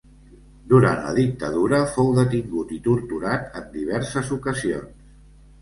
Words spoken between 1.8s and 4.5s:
fou detingut i torturat en diverses